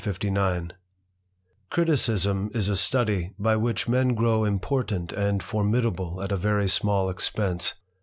pRITICISM 1.69 2.49
is 2.55 2.69
a 2.69 2.75
study 2.75 3.35
by 3.37 3.55
which 3.55 3.87
men 3.87 4.15
grow 4.15 4.43
important 4.43 5.13
and 5.13 5.43
formidable 5.43 6.23
at 6.23 6.31
a 6.31 6.37
very 6.37 6.67
small 6.67 7.07
expense. 7.07 7.75